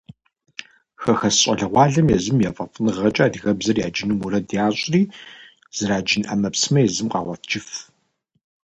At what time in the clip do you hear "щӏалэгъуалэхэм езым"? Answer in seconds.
1.41-2.37